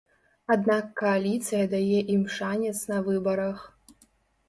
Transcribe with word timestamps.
Аднак 0.55 0.85
кааліцыя 1.01 1.69
дае 1.75 1.99
ім 2.17 2.27
шанец 2.39 2.77
на 2.97 3.01
выбарах. 3.13 3.67